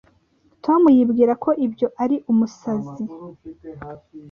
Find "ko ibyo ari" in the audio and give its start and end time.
1.43-2.17